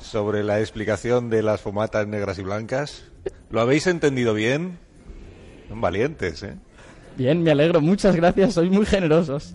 sobre 0.02 0.42
la 0.42 0.60
explicación 0.60 1.28
de 1.28 1.42
las 1.42 1.60
fumatas 1.60 2.06
negras 2.06 2.38
y 2.38 2.44
blancas? 2.44 3.04
¿Lo 3.50 3.60
habéis 3.60 3.86
entendido 3.86 4.32
bien? 4.32 4.78
Son 5.68 5.82
valientes, 5.82 6.42
¿eh? 6.44 6.56
Bien, 7.16 7.42
me 7.42 7.50
alegro, 7.52 7.80
muchas 7.80 8.16
gracias, 8.16 8.54
sois 8.54 8.70
muy 8.70 8.84
generosos. 8.86 9.52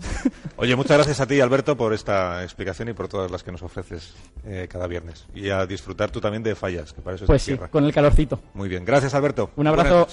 Oye, 0.56 0.74
muchas 0.76 0.96
gracias 0.96 1.20
a 1.20 1.26
ti, 1.26 1.40
Alberto, 1.40 1.76
por 1.76 1.92
esta 1.92 2.42
explicación 2.42 2.88
y 2.88 2.92
por 2.94 3.08
todas 3.08 3.30
las 3.30 3.42
que 3.42 3.52
nos 3.52 3.62
ofreces 3.62 4.14
eh, 4.44 4.66
cada 4.70 4.86
viernes. 4.86 5.26
Y 5.34 5.50
a 5.50 5.66
disfrutar 5.66 6.10
tú 6.10 6.20
también 6.20 6.42
de 6.42 6.54
fallas, 6.54 6.92
que 6.92 7.02
para 7.02 7.16
eso 7.16 7.24
es 7.24 7.26
Pues 7.26 7.42
sí, 7.42 7.52
tierra. 7.52 7.68
con 7.68 7.84
el 7.84 7.92
calorcito. 7.92 8.40
Muy 8.54 8.68
bien, 8.68 8.84
gracias, 8.84 9.12
Alberto. 9.14 9.50
Un 9.56 9.66
abrazo. 9.66 10.06